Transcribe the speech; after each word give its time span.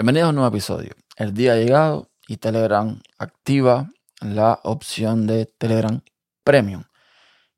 Bienvenidos 0.00 0.28
a 0.28 0.30
un 0.30 0.36
nuevo 0.36 0.48
episodio. 0.48 0.92
El 1.16 1.34
día 1.34 1.52
ha 1.52 1.56
llegado 1.56 2.08
y 2.26 2.38
Telegram 2.38 2.98
activa 3.18 3.90
la 4.22 4.58
opción 4.62 5.26
de 5.26 5.44
Telegram 5.44 6.00
Premium, 6.42 6.84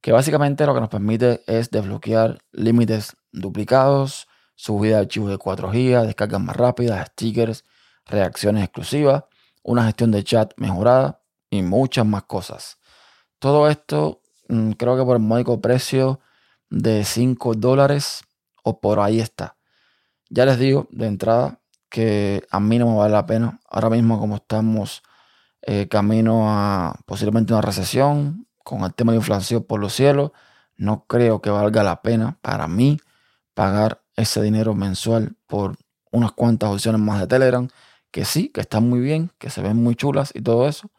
que 0.00 0.11
básicamente 0.11 0.66
lo 0.66 0.75
que 0.75 0.80
nos 0.80 0.89
permite 0.89 1.44
es 1.46 1.70
desbloquear 1.70 2.43
límites 2.50 3.16
duplicados, 3.30 4.26
subida 4.57 4.96
de 4.96 5.02
archivos 5.02 5.30
de 5.30 5.39
4 5.39 5.70
GB, 5.70 6.04
descargas 6.04 6.40
más 6.40 6.57
rápidas, 6.57 7.07
stickers, 7.12 7.64
reacciones 8.07 8.64
exclusivas, 8.64 9.22
una 9.62 9.84
gestión 9.84 10.11
de 10.11 10.24
chat 10.24 10.52
mejorada 10.56 11.22
y 11.48 11.62
muchas 11.62 12.06
más 12.06 12.24
cosas. 12.24 12.79
Todo 13.38 13.68
esto 13.68 14.21
mm, 14.49 14.72
creo 14.72 14.96
que 14.96 15.04
por 15.04 15.14
el 15.16 15.22
módico 15.22 15.61
precio 15.61 16.18
de 16.71 17.04
5 17.04 17.54
dólares 17.54 18.24
o 18.64 18.80
por 18.80 18.99
ahí 18.99 19.21
está. 19.21 19.57
Ya 20.29 20.44
les 20.44 20.58
digo 20.58 20.88
de 20.90 21.07
entrada 21.07 21.61
que 21.92 22.42
a 22.50 22.58
mí 22.58 22.78
no 22.78 22.86
me 22.86 22.96
vale 22.96 23.12
la 23.12 23.26
pena. 23.26 23.60
Ahora 23.68 23.90
mismo 23.90 24.18
como 24.18 24.36
estamos 24.36 25.02
eh, 25.60 25.88
camino 25.88 26.48
a 26.48 26.98
posiblemente 27.04 27.52
una 27.52 27.60
recesión, 27.60 28.48
con 28.64 28.80
el 28.84 28.94
tema 28.94 29.12
de 29.12 29.18
inflación 29.18 29.62
por 29.62 29.78
los 29.78 29.92
cielos, 29.92 30.30
no 30.76 31.04
creo 31.06 31.42
que 31.42 31.50
valga 31.50 31.82
la 31.82 32.00
pena 32.00 32.38
para 32.41 32.66
mí 32.66 32.98
pagar 33.52 34.02
ese 34.16 34.41
dinero 34.41 34.74
mensual 34.74 35.36
por 35.46 35.77
unas 36.10 36.32
cuantas 36.32 36.70
opciones 36.70 36.98
más 36.98 37.20
de 37.20 37.27
Telegram, 37.27 37.68
que 38.10 38.24
sí, 38.24 38.48
que 38.48 38.62
están 38.62 38.88
muy 38.88 39.00
bien, 39.00 39.30
que 39.38 39.50
se 39.50 39.60
ven 39.60 39.77
muy 39.77 39.94
chulas 39.94 40.32
y 40.34 40.40
todo 40.40 40.66
eso, 40.68 40.90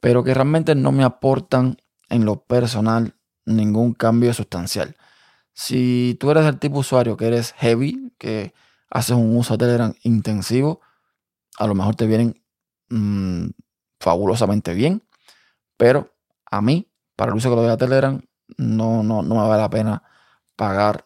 pero 0.00 0.22
que 0.22 0.34
realmente 0.34 0.74
no 0.74 0.92
me 0.92 1.02
aportan 1.02 1.78
en 2.10 2.26
lo 2.26 2.44
personal 2.44 3.14
ningún 3.46 3.94
cambio 3.94 4.34
sustancial. 4.34 4.96
Si 5.54 6.14
tú 6.20 6.30
eres 6.30 6.44
el 6.44 6.58
tipo 6.58 6.74
de 6.74 6.80
usuario 6.80 7.16
que 7.16 7.26
eres 7.26 7.54
heavy, 7.56 8.12
que 8.18 8.52
haces 8.90 9.16
un 9.16 9.36
uso 9.36 9.54
de 9.54 9.64
Telegram 9.64 9.94
intensivo, 10.02 10.80
a 11.58 11.66
lo 11.66 11.74
mejor 11.74 11.94
te 11.96 12.06
vienen 12.06 12.42
mm, 12.88 13.50
fabulosamente 14.00 14.74
bien, 14.74 15.02
pero 15.76 16.14
a 16.50 16.60
mí, 16.60 16.90
para 17.16 17.30
el 17.30 17.36
uso 17.36 17.50
que 17.50 17.56
lo 17.56 17.62
doy 17.62 17.70
a 17.70 17.76
Telegram, 17.76 18.20
no, 18.56 19.02
no, 19.02 19.22
no 19.22 19.34
me 19.34 19.48
vale 19.48 19.62
la 19.62 19.70
pena 19.70 20.02
pagar 20.56 21.04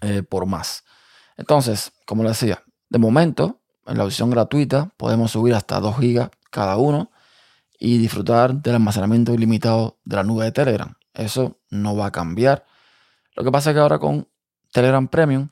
eh, 0.00 0.22
por 0.22 0.46
más. 0.46 0.84
Entonces, 1.36 1.92
como 2.06 2.22
les 2.22 2.38
decía, 2.38 2.62
de 2.88 2.98
momento, 2.98 3.60
en 3.86 3.98
la 3.98 4.04
opción 4.04 4.30
gratuita 4.30 4.92
podemos 4.96 5.32
subir 5.32 5.54
hasta 5.54 5.80
2 5.80 5.96
GB 5.98 6.30
cada 6.50 6.76
uno 6.76 7.10
y 7.78 7.98
disfrutar 7.98 8.54
del 8.54 8.76
almacenamiento 8.76 9.34
ilimitado 9.34 9.98
de 10.04 10.16
la 10.16 10.22
nube 10.22 10.44
de 10.44 10.52
Telegram. 10.52 10.94
Eso 11.12 11.58
no 11.70 11.96
va 11.96 12.06
a 12.06 12.12
cambiar. 12.12 12.64
Lo 13.34 13.44
que 13.44 13.50
pasa 13.50 13.70
es 13.70 13.74
que 13.74 13.80
ahora 13.80 13.98
con 13.98 14.28
Telegram 14.72 15.06
Premium 15.08 15.48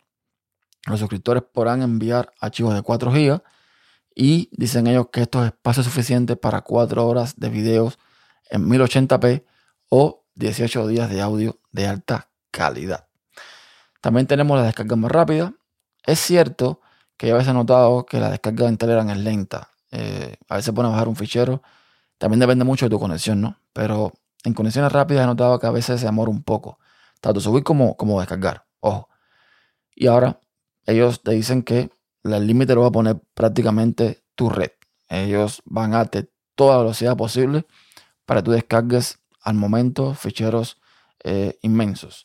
los 0.86 1.00
suscriptores 1.00 1.42
podrán 1.42 1.82
enviar 1.82 2.32
archivos 2.40 2.74
de 2.74 2.82
4 2.82 3.10
GB 3.12 3.42
y 4.14 4.48
dicen 4.52 4.86
ellos 4.86 5.08
que 5.12 5.22
esto 5.22 5.42
es 5.42 5.46
espacio 5.46 5.82
suficiente 5.82 6.36
para 6.36 6.62
4 6.62 7.06
horas 7.06 7.38
de 7.38 7.48
videos 7.48 7.98
en 8.50 8.68
1080p 8.68 9.44
o 9.88 10.24
18 10.34 10.86
días 10.86 11.08
de 11.10 11.20
audio 11.20 11.58
de 11.70 11.86
alta 11.86 12.28
calidad. 12.50 13.06
También 14.00 14.26
tenemos 14.26 14.58
la 14.58 14.64
descarga 14.64 14.96
más 14.96 15.10
rápida. 15.10 15.54
Es 16.04 16.18
cierto 16.18 16.80
que 17.16 17.30
a 17.30 17.34
veces 17.34 17.50
he 17.50 17.52
notado 17.52 18.04
que 18.04 18.18
la 18.18 18.30
descarga 18.30 18.68
en 18.68 18.76
Telegram 18.76 19.08
es 19.10 19.18
lenta. 19.18 19.70
Eh, 19.90 20.36
a 20.48 20.56
veces 20.56 20.74
pone 20.74 20.88
a 20.88 20.92
bajar 20.92 21.08
un 21.08 21.16
fichero. 21.16 21.62
También 22.18 22.40
depende 22.40 22.64
mucho 22.64 22.86
de 22.86 22.90
tu 22.90 22.98
conexión, 22.98 23.40
¿no? 23.40 23.58
Pero 23.72 24.12
en 24.44 24.54
conexiones 24.54 24.90
rápidas 24.92 25.24
he 25.24 25.26
notado 25.26 25.58
que 25.58 25.66
a 25.66 25.70
veces 25.70 26.00
se 26.00 26.06
demora 26.06 26.30
un 26.30 26.42
poco. 26.42 26.78
Tanto 27.20 27.40
subir 27.40 27.62
como, 27.62 27.96
como 27.96 28.18
descargar. 28.18 28.66
Ojo. 28.80 29.08
Y 29.94 30.08
ahora 30.08 30.40
ellos 30.86 31.22
te 31.22 31.32
dicen 31.32 31.62
que 31.62 31.90
el 32.24 32.46
límite 32.46 32.74
lo 32.74 32.82
va 32.82 32.88
a 32.88 32.92
poner 32.92 33.20
prácticamente 33.34 34.24
tu 34.34 34.48
red. 34.50 34.70
Ellos 35.08 35.62
van 35.64 35.94
a 35.94 35.98
darte 35.98 36.30
toda 36.54 36.76
la 36.76 36.82
velocidad 36.82 37.16
posible 37.16 37.66
para 38.24 38.40
que 38.40 38.44
tú 38.44 38.50
descargues 38.52 39.18
al 39.40 39.54
momento 39.54 40.14
ficheros 40.14 40.80
eh, 41.24 41.58
inmensos. 41.62 42.24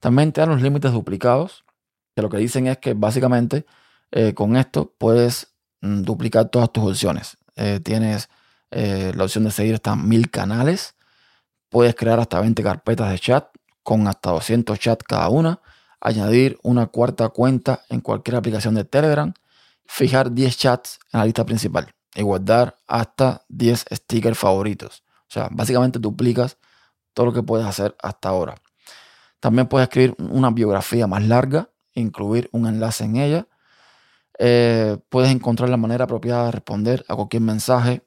También 0.00 0.32
te 0.32 0.40
dan 0.40 0.50
los 0.50 0.62
límites 0.62 0.92
duplicados, 0.92 1.64
que 2.14 2.22
lo 2.22 2.28
que 2.28 2.36
dicen 2.38 2.66
es 2.66 2.78
que 2.78 2.94
básicamente 2.94 3.66
eh, 4.12 4.34
con 4.34 4.56
esto 4.56 4.94
puedes 4.98 5.54
mm, 5.80 6.02
duplicar 6.02 6.48
todas 6.50 6.72
tus 6.72 6.84
opciones. 6.84 7.36
Eh, 7.56 7.80
tienes 7.80 8.28
la 8.70 9.22
opción 9.22 9.44
de 9.44 9.52
seguir 9.52 9.74
hasta 9.74 9.94
mil 9.94 10.32
canales, 10.32 10.96
puedes 11.68 11.94
crear 11.94 12.18
hasta 12.18 12.40
20 12.40 12.60
carpetas 12.60 13.08
de 13.08 13.20
chat 13.20 13.46
con 13.84 14.08
hasta 14.08 14.32
200 14.32 14.76
chats 14.80 15.04
cada 15.04 15.28
una 15.28 15.60
añadir 16.04 16.58
una 16.62 16.86
cuarta 16.86 17.30
cuenta 17.30 17.82
en 17.88 18.00
cualquier 18.00 18.36
aplicación 18.36 18.74
de 18.74 18.84
Telegram, 18.84 19.32
fijar 19.86 20.30
10 20.32 20.56
chats 20.56 21.00
en 21.12 21.18
la 21.18 21.24
lista 21.24 21.44
principal 21.44 21.92
y 22.14 22.22
guardar 22.22 22.76
hasta 22.86 23.44
10 23.48 23.86
stickers 23.90 24.38
favoritos. 24.38 25.02
O 25.22 25.32
sea, 25.32 25.48
básicamente 25.50 25.98
duplicas 25.98 26.58
todo 27.14 27.26
lo 27.26 27.32
que 27.32 27.42
puedes 27.42 27.66
hacer 27.66 27.96
hasta 28.02 28.28
ahora. 28.28 28.54
También 29.40 29.66
puedes 29.66 29.88
escribir 29.88 30.14
una 30.18 30.50
biografía 30.50 31.06
más 31.06 31.24
larga, 31.24 31.70
incluir 31.94 32.48
un 32.52 32.66
enlace 32.66 33.04
en 33.04 33.16
ella. 33.16 33.48
Eh, 34.38 34.98
puedes 35.08 35.30
encontrar 35.30 35.70
la 35.70 35.76
manera 35.76 36.04
apropiada 36.04 36.46
de 36.46 36.52
responder 36.52 37.04
a 37.08 37.14
cualquier 37.14 37.42
mensaje 37.42 38.02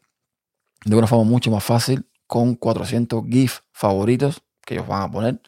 de 0.86 0.96
una 0.96 1.08
forma 1.08 1.24
mucho 1.24 1.50
más 1.50 1.64
fácil 1.64 2.08
con 2.28 2.56
400 2.56 3.24
GIF 3.28 3.62
favoritos 3.72 4.42
que 4.62 4.76
ellos 4.76 4.88
van 4.88 5.02
a 5.02 5.12
poner 5.12 5.42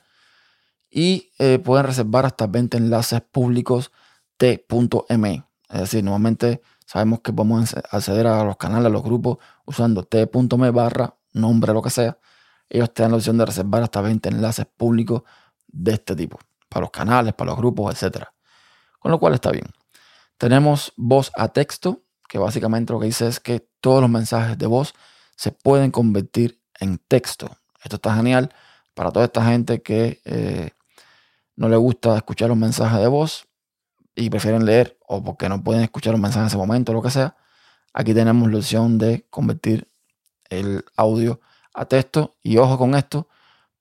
y 0.89 1.31
eh, 1.39 1.59
pueden 1.59 1.85
reservar 1.85 2.25
hasta 2.25 2.47
20 2.47 2.77
enlaces 2.77 3.21
públicos 3.21 3.91
t.me. 4.37 5.43
Es 5.69 5.79
decir, 5.79 6.03
normalmente 6.03 6.61
sabemos 6.85 7.21
que 7.21 7.31
podemos 7.31 7.75
acceder 7.91 8.27
a 8.27 8.43
los 8.43 8.57
canales, 8.57 8.87
a 8.87 8.89
los 8.89 9.03
grupos, 9.03 9.37
usando 9.65 10.03
t.me 10.03 10.71
barra 10.71 11.15
nombre, 11.33 11.73
lo 11.73 11.81
que 11.81 11.89
sea. 11.89 12.17
Ellos 12.69 12.93
te 12.93 13.03
dan 13.03 13.11
la 13.11 13.17
opción 13.17 13.37
de 13.37 13.45
reservar 13.45 13.83
hasta 13.83 14.01
20 14.01 14.29
enlaces 14.29 14.65
públicos 14.65 15.23
de 15.67 15.93
este 15.93 16.15
tipo, 16.15 16.39
para 16.69 16.81
los 16.81 16.91
canales, 16.91 17.33
para 17.33 17.51
los 17.51 17.59
grupos, 17.59 18.01
etc. 18.01 18.25
Con 18.99 19.11
lo 19.11 19.19
cual 19.19 19.35
está 19.35 19.51
bien. 19.51 19.67
Tenemos 20.37 20.93
voz 20.95 21.31
a 21.35 21.49
texto, 21.49 22.03
que 22.27 22.37
básicamente 22.37 22.93
lo 22.93 22.99
que 22.99 23.07
dice 23.07 23.27
es 23.27 23.39
que 23.39 23.67
todos 23.81 24.01
los 24.01 24.09
mensajes 24.09 24.57
de 24.57 24.67
voz 24.67 24.93
se 25.35 25.51
pueden 25.51 25.91
convertir 25.91 26.61
en 26.79 26.97
texto. 26.97 27.49
Esto 27.83 27.97
está 27.97 28.15
genial 28.15 28.53
para 28.93 29.11
toda 29.11 29.25
esta 29.25 29.45
gente 29.45 29.81
que 29.81 30.21
eh, 30.25 30.71
no 31.59 31.67
le 31.67 31.75
gusta 31.75 32.15
escuchar 32.15 32.47
los 32.47 32.57
mensajes 32.57 33.01
de 33.01 33.07
voz 33.07 33.45
y 34.15 34.29
prefieren 34.29 34.65
leer 34.65 34.97
o 35.05 35.21
porque 35.21 35.49
no 35.49 35.61
pueden 35.61 35.83
escuchar 35.83 36.13
los 36.13 36.21
mensajes 36.21 36.43
en 36.43 36.47
ese 36.47 36.57
momento, 36.57 36.93
lo 36.93 37.01
que 37.01 37.11
sea, 37.11 37.35
aquí 37.93 38.13
tenemos 38.13 38.49
la 38.49 38.59
opción 38.59 38.97
de 38.97 39.27
convertir 39.29 39.91
el 40.49 40.85
audio 40.95 41.41
a 41.73 41.83
texto. 41.83 42.37
Y 42.41 42.55
ojo 42.55 42.77
con 42.77 42.95
esto, 42.95 43.27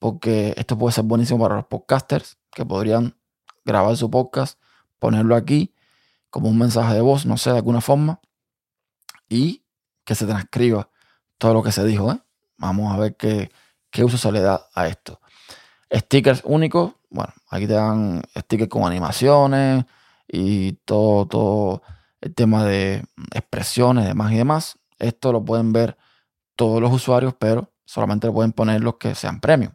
porque 0.01 0.55
esto 0.57 0.77
puede 0.77 0.93
ser 0.93 1.05
buenísimo 1.05 1.39
para 1.39 1.55
los 1.55 1.67
podcasters 1.67 2.37
que 2.51 2.67
podrían 2.67 3.15
grabar 3.65 3.97
su 3.97 4.11
podcast, 4.11 4.59
ponerlo 4.99 5.37
aquí 5.37 5.73
como 6.31 6.49
un 6.49 6.59
mensaje 6.59 6.95
de 6.95 7.01
voz, 7.01 7.27
no 7.27 7.37
sé, 7.37 7.51
de 7.51 7.59
alguna 7.59 7.81
forma, 7.81 8.21
y 9.29 9.63
que 10.05 10.17
se 10.17 10.27
transcriba 10.27 10.91
todo 11.39 11.55
lo 11.55 11.63
que 11.63 11.71
se 11.71 11.85
dijo. 11.85 12.11
¿eh? 12.11 12.21
Vamos 12.57 12.93
a 12.93 12.99
ver 12.99 13.15
qué, 13.17 13.53
qué 13.93 14.03
uso 14.03 14.19
se 14.19 14.33
le 14.33 14.41
da 14.41 14.67
a 14.75 14.89
esto. 14.89 15.21
Stickers 15.93 16.43
únicos, 16.45 16.93
bueno, 17.11 17.33
aquí 17.51 17.67
te 17.67 17.73
dan 17.75 18.23
stickers 18.37 18.69
con 18.69 18.85
animaciones 18.85 19.85
y 20.27 20.73
todo, 20.85 21.27
todo 21.27 21.83
el 22.21 22.35
tema 22.35 22.65
de 22.65 23.05
expresiones, 23.35 24.05
demás 24.05 24.33
y 24.33 24.37
demás. 24.37 24.79
Esto 24.99 25.33
lo 25.33 25.45
pueden 25.45 25.73
ver 25.73 25.97
todos 26.57 26.81
los 26.83 26.93
usuarios, 26.93 27.35
pero 27.39 27.73
solamente 27.85 28.27
lo 28.27 28.35
pueden 28.35 28.53
poner 28.53 28.83
los 28.83 28.97
que 28.97 29.15
sean 29.15 29.41
premium. 29.41 29.73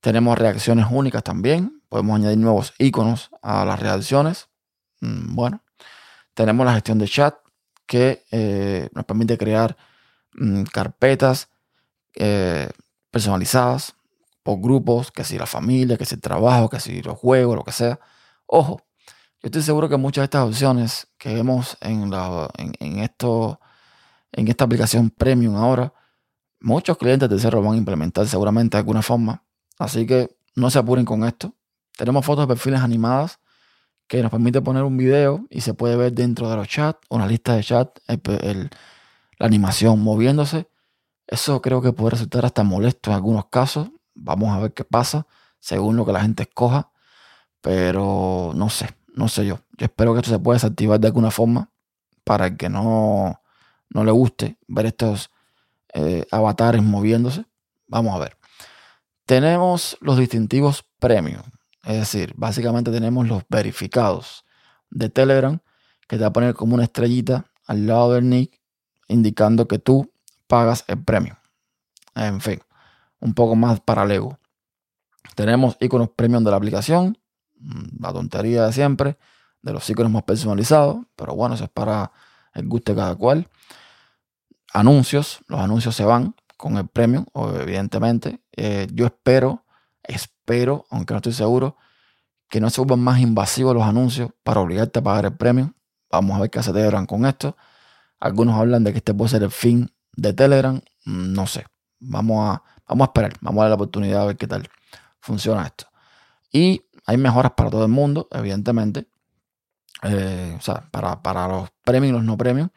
Tenemos 0.00 0.38
reacciones 0.38 0.86
únicas 0.90 1.22
también. 1.22 1.82
Podemos 1.88 2.16
añadir 2.16 2.38
nuevos 2.38 2.74
iconos 2.78 3.30
a 3.42 3.64
las 3.64 3.80
reacciones. 3.80 4.48
Mm, 5.00 5.34
bueno, 5.34 5.62
tenemos 6.34 6.66
la 6.66 6.74
gestión 6.74 6.98
de 6.98 7.08
chat 7.08 7.36
que 7.86 8.24
eh, 8.30 8.88
nos 8.92 9.04
permite 9.04 9.38
crear 9.38 9.76
mm, 10.34 10.64
carpetas 10.64 11.48
eh, 12.14 12.68
personalizadas 13.10 13.94
por 14.46 14.60
grupos, 14.60 15.10
que 15.10 15.24
si 15.24 15.36
la 15.36 15.44
familia, 15.44 15.96
que 15.96 16.04
si 16.04 16.14
el 16.14 16.20
trabajo, 16.20 16.68
que 16.68 16.78
si 16.78 17.02
los 17.02 17.18
juegos, 17.18 17.56
lo 17.56 17.64
que 17.64 17.72
sea. 17.72 17.98
Ojo, 18.46 18.80
yo 19.42 19.48
estoy 19.48 19.60
seguro 19.60 19.88
que 19.88 19.96
muchas 19.96 20.22
de 20.22 20.26
estas 20.26 20.46
opciones 20.46 21.08
que 21.18 21.34
vemos 21.34 21.76
en, 21.80 22.12
esto, 23.00 23.58
en 24.30 24.46
esta 24.46 24.64
aplicación 24.64 25.10
premium 25.10 25.56
ahora, 25.56 25.92
muchos 26.60 26.96
clientes 26.96 27.28
de 27.28 27.40
cerro 27.40 27.60
van 27.60 27.74
a 27.74 27.76
implementar 27.76 28.28
seguramente 28.28 28.76
de 28.76 28.82
alguna 28.82 29.02
forma. 29.02 29.42
Así 29.80 30.06
que 30.06 30.38
no 30.54 30.70
se 30.70 30.78
apuren 30.78 31.04
con 31.04 31.24
esto. 31.24 31.56
Tenemos 31.96 32.24
fotos 32.24 32.44
de 32.44 32.54
perfiles 32.54 32.80
animadas 32.80 33.40
que 34.06 34.22
nos 34.22 34.30
permite 34.30 34.62
poner 34.62 34.84
un 34.84 34.96
video 34.96 35.44
y 35.50 35.62
se 35.62 35.74
puede 35.74 35.96
ver 35.96 36.12
dentro 36.12 36.48
de 36.48 36.54
los 36.54 36.68
chats, 36.68 37.00
una 37.10 37.26
lista 37.26 37.56
de 37.56 37.64
chat, 37.64 37.98
la 38.06 39.46
animación 39.46 40.00
moviéndose. 40.00 40.68
Eso 41.26 41.60
creo 41.60 41.82
que 41.82 41.92
puede 41.92 42.12
resultar 42.12 42.44
hasta 42.44 42.62
molesto 42.62 43.10
en 43.10 43.16
algunos 43.16 43.46
casos. 43.46 43.88
Vamos 44.16 44.56
a 44.56 44.60
ver 44.60 44.72
qué 44.72 44.84
pasa 44.84 45.26
según 45.60 45.96
lo 45.96 46.04
que 46.04 46.12
la 46.12 46.22
gente 46.22 46.44
escoja. 46.44 46.90
Pero 47.60 48.52
no 48.54 48.68
sé, 48.70 48.88
no 49.14 49.28
sé 49.28 49.46
yo. 49.46 49.60
Yo 49.78 49.86
espero 49.86 50.12
que 50.12 50.20
esto 50.20 50.30
se 50.30 50.38
pueda 50.38 50.56
desactivar 50.56 51.00
de 51.00 51.08
alguna 51.08 51.30
forma. 51.30 51.70
para 52.24 52.48
el 52.48 52.56
que 52.56 52.68
no, 52.68 53.40
no 53.90 54.04
le 54.04 54.10
guste 54.10 54.58
ver 54.66 54.86
estos 54.86 55.30
eh, 55.94 56.26
avatares 56.30 56.82
moviéndose. 56.82 57.44
Vamos 57.86 58.14
a 58.14 58.18
ver. 58.18 58.36
Tenemos 59.26 59.96
los 60.00 60.18
distintivos 60.18 60.84
premium. 60.98 61.42
Es 61.84 61.98
decir, 61.98 62.32
básicamente 62.36 62.90
tenemos 62.90 63.28
los 63.28 63.44
verificados 63.48 64.44
de 64.90 65.08
Telegram 65.08 65.60
que 66.08 66.16
te 66.16 66.22
va 66.22 66.28
a 66.28 66.32
poner 66.32 66.54
como 66.54 66.74
una 66.74 66.84
estrellita 66.84 67.46
al 67.66 67.86
lado 67.86 68.12
del 68.12 68.28
nick 68.28 68.60
indicando 69.08 69.68
que 69.68 69.78
tú 69.78 70.12
pagas 70.46 70.84
el 70.88 71.02
premio. 71.02 71.38
En 72.14 72.40
fin, 72.40 72.60
un 73.20 73.34
poco 73.34 73.56
más 73.56 73.80
para. 73.80 74.06
Tenemos 75.34 75.76
iconos 75.80 76.10
premium 76.10 76.44
de 76.44 76.50
la 76.50 76.56
aplicación, 76.56 77.18
mm, 77.58 78.02
la 78.02 78.12
tontería 78.12 78.66
de 78.66 78.72
siempre, 78.72 79.18
de 79.62 79.72
los 79.72 79.88
iconos 79.90 80.12
más 80.12 80.22
personalizados, 80.22 80.98
pero 81.16 81.34
bueno, 81.34 81.54
eso 81.54 81.64
es 81.64 81.70
para 81.70 82.12
el 82.54 82.68
gusto 82.68 82.92
de 82.92 82.98
cada 82.98 83.14
cual. 83.16 83.48
Anuncios, 84.72 85.40
los 85.48 85.60
anuncios 85.60 85.94
se 85.94 86.04
van 86.04 86.34
con 86.56 86.76
el 86.76 86.86
premium, 86.86 87.26
evidentemente. 87.60 88.40
Eh, 88.52 88.86
yo 88.92 89.06
espero, 89.06 89.64
espero, 90.02 90.86
aunque 90.90 91.14
no 91.14 91.18
estoy 91.18 91.32
seguro, 91.32 91.76
que 92.48 92.60
no 92.60 92.70
se 92.70 92.80
vuelvan 92.80 93.00
más 93.00 93.20
invasivos 93.20 93.74
los 93.74 93.84
anuncios 93.84 94.30
para 94.42 94.60
obligarte 94.60 95.00
a 95.00 95.02
pagar 95.02 95.26
el 95.26 95.36
premium. 95.36 95.72
Vamos 96.10 96.36
a 96.36 96.40
ver 96.40 96.50
qué 96.50 96.60
hace 96.60 96.72
Telegram 96.72 97.04
con 97.06 97.26
esto. 97.26 97.56
Algunos 98.20 98.58
hablan 98.58 98.84
de 98.84 98.92
que 98.92 98.98
este 98.98 99.14
puede 99.14 99.30
ser 99.30 99.42
el 99.42 99.50
fin 99.50 99.92
de 100.12 100.32
Telegram. 100.32 100.80
Mm, 101.04 101.32
no 101.32 101.46
sé. 101.46 101.66
Vamos 101.98 102.48
a, 102.48 102.62
vamos 102.88 103.06
a 103.06 103.10
esperar. 103.10 103.32
Vamos 103.40 103.60
a 103.60 103.62
dar 103.64 103.70
la 103.70 103.74
oportunidad 103.76 104.22
a 104.22 104.26
ver 104.26 104.36
qué 104.36 104.46
tal 104.46 104.68
funciona 105.20 105.66
esto. 105.66 105.86
Y 106.52 106.82
hay 107.06 107.16
mejoras 107.16 107.52
para 107.52 107.70
todo 107.70 107.84
el 107.84 107.90
mundo, 107.90 108.28
evidentemente. 108.30 109.06
Eh, 110.02 110.54
o 110.58 110.60
sea, 110.60 110.88
para, 110.90 111.22
para 111.22 111.48
los 111.48 111.70
premios 111.84 112.10
y 112.10 112.12
los 112.12 112.24
no 112.24 112.36
premios. 112.36 112.70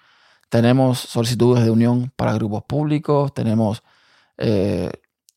Tenemos 0.49 0.99
solicitudes 0.99 1.63
de 1.63 1.71
unión 1.71 2.11
para 2.15 2.33
grupos 2.33 2.63
públicos. 2.63 3.33
Tenemos 3.33 3.83
eh, 4.37 4.91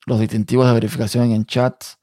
los 0.06 0.20
distintivos 0.20 0.66
de 0.66 0.72
verificación 0.72 1.30
en 1.32 1.44
chats. 1.44 1.98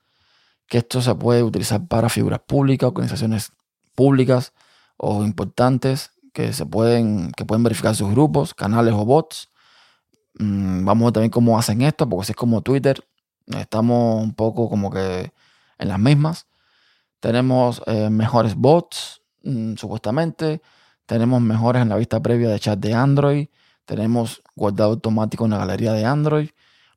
Que 0.68 0.80
esto 0.80 1.02
se 1.02 1.16
puede 1.16 1.42
utilizar 1.42 1.88
para 1.88 2.10
figuras 2.10 2.42
públicas, 2.46 2.88
organizaciones 2.88 3.52
públicas 3.96 4.54
o 4.98 5.24
importantes 5.24 6.12
que 6.32 6.54
se 6.54 6.66
pueden, 6.66 7.32
que 7.32 7.46
pueden 7.46 7.64
verificar 7.64 7.96
sus 7.96 8.12
grupos, 8.12 8.54
canales 8.54 8.94
o 8.94 9.04
bots. 9.06 9.50
Mm, 10.36 10.86
vamos 10.86 11.04
a 11.04 11.06
ver 11.08 11.14
también 11.14 11.32
cómo 11.32 11.58
hacen 11.58 11.82
esto, 11.82 12.08
porque 12.08 12.26
si 12.28 12.32
es 12.34 12.36
como 12.36 12.62
Twitter, 12.62 13.04
estamos 13.48 14.24
un 14.24 14.34
poco 14.34 14.70
como 14.70 14.92
que 14.92 15.34
en 15.78 15.88
las 15.88 16.00
mismas. 16.00 16.48
Tenemos 17.20 17.82
eh, 17.88 18.10
mejores 18.10 18.56
bots, 18.56 19.22
mm, 19.44 19.76
supuestamente. 19.76 20.62
Tenemos 21.06 21.42
mejores 21.42 21.82
en 21.82 21.90
la 21.90 21.98
vista 21.98 22.22
previa 22.22 22.50
de 22.50 22.60
chat 22.60 22.80
de 22.80 22.94
Android. 22.94 23.48
Tenemos 23.86 24.42
guardado 24.56 24.92
automático 24.92 25.46
en 25.46 25.52
la 25.52 25.58
galería 25.58 25.94
de 25.94 26.06
Android. 26.06 26.50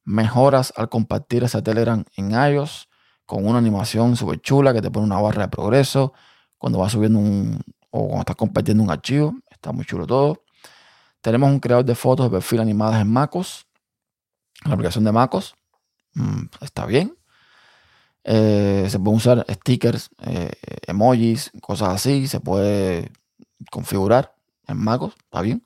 Mejoras 0.04 0.72
al 0.76 0.88
compartir 0.88 1.44
ese 1.44 1.62
Telegram 1.62 2.04
en 2.16 2.32
iOS 2.32 2.88
con 3.24 3.46
una 3.46 3.58
animación 3.58 4.16
súper 4.16 4.40
chula 4.40 4.74
que 4.74 4.82
te 4.82 4.90
pone 4.90 5.06
una 5.06 5.20
barra 5.20 5.44
de 5.44 5.48
progreso 5.48 6.12
cuando 6.58 6.78
vas 6.78 6.92
subiendo 6.92 7.18
un, 7.18 7.60
o 7.90 8.00
cuando 8.00 8.20
estás 8.20 8.36
compartiendo 8.36 8.82
un 8.82 8.90
archivo. 8.90 9.34
Está 9.50 9.72
muy 9.72 9.84
chulo 9.84 10.06
todo. 10.06 10.41
Tenemos 11.22 11.50
un 11.50 11.60
creador 11.60 11.84
de 11.84 11.94
fotos 11.94 12.26
de 12.26 12.30
perfil 12.30 12.60
animadas 12.60 13.00
en 13.00 13.10
MacOS. 13.10 13.66
La 14.64 14.74
aplicación 14.74 15.04
de 15.04 15.12
MacOS. 15.12 15.54
Mm, 16.14 16.46
está 16.60 16.84
bien. 16.84 17.16
Eh, 18.24 18.86
se 18.88 18.98
pueden 18.98 19.16
usar 19.16 19.46
stickers, 19.48 20.10
eh, 20.22 20.50
emojis, 20.86 21.52
cosas 21.60 21.90
así. 21.90 22.26
Se 22.26 22.40
puede 22.40 23.12
configurar 23.70 24.34
en 24.66 24.78
MacOS. 24.78 25.14
Está 25.24 25.42
bien. 25.42 25.62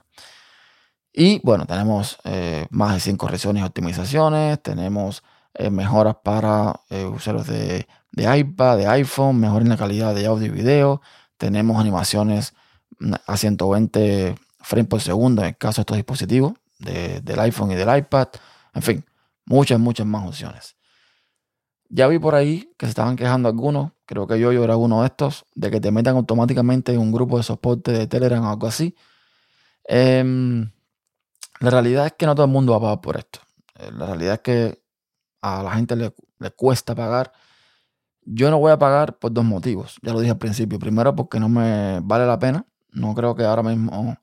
Y 1.11 1.41
bueno, 1.43 1.67
tenemos 1.67 2.19
eh, 2.25 2.67
más 2.69 2.93
de 2.93 3.01
100 3.01 3.17
correcciones 3.17 3.63
y 3.63 3.67
optimizaciones. 3.67 4.63
Tenemos 4.63 5.23
mejoras 5.71 6.17
para 6.23 6.79
usuarios 7.15 7.47
de, 7.47 7.89
de 8.13 8.39
iPad, 8.39 8.77
de 8.77 8.87
iPhone, 8.89 9.41
mejor 9.41 9.63
en 9.63 9.71
la 9.71 9.79
calidad 9.79 10.15
de 10.15 10.27
audio 10.27 10.49
y 10.49 10.51
video. 10.51 11.01
Tenemos 11.39 11.81
animaciones 11.81 12.53
a 13.27 13.37
120 13.39 14.35
frames 14.67 14.89
por 14.89 15.01
segundo 15.01 15.43
en 15.43 15.49
el 15.49 15.57
caso 15.57 15.77
de 15.77 15.83
estos 15.83 15.97
dispositivos, 15.97 16.55
del 16.81 17.39
iPhone 17.39 17.71
y 17.71 17.77
del 17.77 17.97
iPad. 17.97 18.29
En 18.75 18.83
fin, 18.83 19.05
muchas, 19.45 19.79
muchas 19.79 20.07
más 20.07 20.27
opciones. 20.27 20.77
Ya 21.89 22.09
vi 22.09 22.19
por 22.19 22.35
ahí 22.35 22.69
que 22.77 22.87
se 22.87 22.91
estaban 22.91 23.15
quejando 23.15 23.49
algunos, 23.49 23.93
creo 24.07 24.27
que 24.27 24.41
yo, 24.41 24.51
yo 24.51 24.65
era 24.65 24.77
uno 24.77 25.03
de 25.03 25.07
estos, 25.07 25.47
de 25.55 25.71
que 25.71 25.81
te 25.81 25.93
metan 25.93 26.17
automáticamente 26.17 26.93
en 26.93 26.99
un 26.99 27.13
grupo 27.13 27.37
de 27.37 27.45
soporte 27.45 27.93
de 27.93 28.09
Telegram 28.09 28.43
o 28.45 28.51
algo 28.51 28.67
así. 28.67 28.97
Em, 29.85 30.73
la 31.61 31.71
realidad 31.71 32.07
es 32.07 32.15
que 32.15 32.27
no 32.27 32.35
todo 32.35 32.47
el 32.47 32.53
mundo 32.53 32.73
va 32.73 32.79
a 32.79 32.81
pagar 32.81 33.01
por 33.03 33.17
esto. 33.19 33.39
Eh, 33.79 33.93
la 33.93 34.07
realidad 34.07 34.35
es 34.35 34.41
que 34.41 34.83
a 35.43 35.63
la 35.63 35.71
gente 35.71 35.95
le, 35.95 36.13
le 36.41 36.51
cuesta 36.51 36.95
pagar 36.97 37.33
yo 38.29 38.51
no 38.51 38.59
voy 38.59 38.73
a 38.73 38.79
pagar 38.81 39.17
por 39.21 39.33
dos 39.33 39.45
motivos. 39.45 39.99
Ya 40.03 40.13
lo 40.13 40.19
dije 40.19 40.33
al 40.33 40.39
principio. 40.39 40.81
Primero, 40.81 41.15
porque 41.15 41.39
no 41.39 41.49
me 41.49 42.01
vale 42.03 42.27
la 42.27 42.41
pena. 42.41 42.67
No 42.91 43.15
creo 43.15 43.37
que 43.37 43.45
ahora 43.45 43.63
mismo 43.63 44.17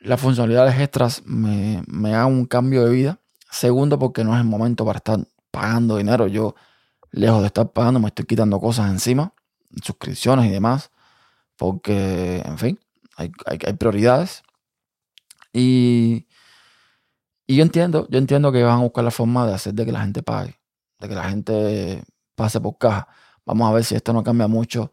las 0.00 0.20
funcionalidades 0.20 0.78
extras 0.80 1.22
me, 1.24 1.82
me 1.86 2.24
un 2.24 2.46
cambio 2.46 2.84
de 2.84 2.92
vida. 2.92 3.20
Segundo, 3.50 3.98
porque 3.98 4.24
no 4.24 4.34
es 4.34 4.40
el 4.40 4.46
momento 4.46 4.84
para 4.84 4.98
estar 4.98 5.18
pagando 5.50 5.96
dinero. 5.96 6.26
Yo, 6.26 6.54
lejos 7.10 7.40
de 7.40 7.46
estar 7.46 7.72
pagando, 7.72 8.00
me 8.00 8.08
estoy 8.08 8.26
quitando 8.26 8.60
cosas 8.60 8.90
encima, 8.90 9.32
suscripciones 9.82 10.46
y 10.46 10.50
demás. 10.50 10.90
Porque, 11.56 12.42
en 12.44 12.58
fin, 12.58 12.80
hay, 13.16 13.30
prioridades. 13.74 14.42
Y, 15.52 16.28
y 17.46 17.56
yo 17.56 17.62
entiendo, 17.62 18.06
yo 18.10 18.18
entiendo 18.18 18.52
que 18.52 18.62
van 18.62 18.78
a 18.78 18.82
buscar 18.82 19.02
la 19.02 19.10
forma 19.10 19.46
de 19.46 19.54
hacer 19.54 19.74
de 19.74 19.84
que 19.86 19.92
la 19.92 20.02
gente 20.02 20.22
pague. 20.22 20.60
De 21.00 21.08
que 21.08 21.14
la 21.14 21.28
gente 21.28 22.04
pase 22.34 22.60
por 22.60 22.78
caja. 22.78 23.08
Vamos 23.44 23.68
a 23.68 23.72
ver 23.72 23.84
si 23.84 23.94
esto 23.94 24.12
no 24.12 24.22
cambia 24.22 24.46
mucho 24.46 24.92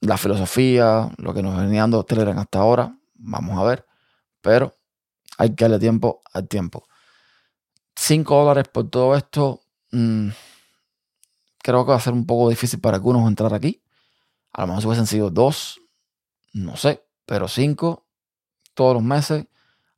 la 0.00 0.16
filosofía, 0.16 1.10
lo 1.18 1.34
que 1.34 1.42
nos 1.42 1.56
venía 1.56 1.82
dando 1.82 2.04
Telegram 2.04 2.38
hasta 2.38 2.58
ahora. 2.58 2.96
Vamos 3.24 3.58
a 3.58 3.64
ver. 3.64 3.86
Pero 4.40 4.74
hay 5.38 5.54
que 5.54 5.64
darle 5.64 5.78
tiempo 5.78 6.22
al 6.32 6.48
tiempo. 6.48 6.86
5 7.96 8.34
dólares 8.34 8.68
por 8.68 8.90
todo 8.90 9.16
esto. 9.16 9.60
Mm, 9.92 10.30
creo 11.58 11.84
que 11.84 11.90
va 11.90 11.96
a 11.96 12.00
ser 12.00 12.12
un 12.12 12.26
poco 12.26 12.48
difícil 12.50 12.80
para 12.80 12.96
algunos 12.96 13.26
entrar 13.28 13.54
aquí. 13.54 13.82
A 14.52 14.62
lo 14.62 14.68
mejor 14.68 14.82
si 14.82 14.88
hubiesen 14.88 15.06
sido 15.06 15.30
2, 15.30 15.80
no 16.52 16.76
sé, 16.76 17.04
pero 17.26 17.48
5 17.48 18.06
todos 18.74 18.94
los 18.94 19.02
meses. 19.02 19.46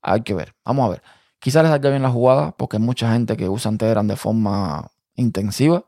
Hay 0.02 0.23
que 0.23 0.35
ver. 0.35 0.54
Vamos 0.64 0.87
a 0.87 0.90
ver. 0.90 1.02
Quizás 1.40 1.62
les 1.62 1.71
salga 1.71 1.90
bien 1.90 2.02
la 2.02 2.11
jugada 2.11 2.52
porque 2.52 2.76
hay 2.76 2.83
mucha 2.83 3.12
gente 3.12 3.37
que 3.37 3.49
usa 3.49 3.76
Telegram 3.76 4.06
de 4.06 4.16
forma 4.16 4.90
intensiva 5.14 5.85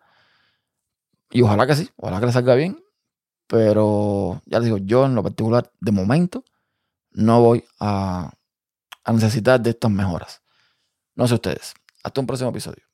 y 1.31 1.43
ojalá 1.43 1.67
que 1.67 1.77
sí, 1.77 1.91
ojalá 1.97 2.21
que 2.21 2.27
le 2.27 2.33
salga 2.33 2.55
bien. 2.55 2.83
Pero 3.47 4.43
ya 4.47 4.59
les 4.59 4.67
digo, 4.67 4.79
yo 4.79 5.07
en 5.07 5.15
lo 5.15 5.23
particular, 5.23 5.73
de 5.81 5.93
momento, 5.93 6.45
no 7.19 7.41
voy 7.41 7.65
a, 7.81 8.33
a 9.03 9.13
necesitar 9.13 9.61
de 9.61 9.71
estas 9.71 9.91
mejoras. 9.91 10.41
No 11.17 11.27
sé 11.27 11.35
ustedes. 11.35 11.75
Hasta 12.05 12.21
un 12.21 12.29
próximo 12.29 12.51
episodio. 12.51 12.85